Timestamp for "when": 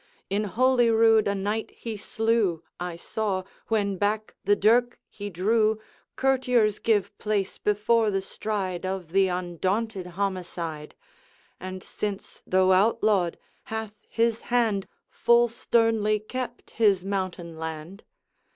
3.67-3.97